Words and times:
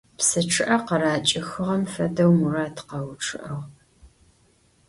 Псы 0.17 0.41
чъыӏэ 0.51 0.77
къыракӏыхыгъэм 0.87 1.83
фэдэу 1.91 2.31
Мурат 2.39 2.77
къэучъыӏыгъ. 2.87 3.63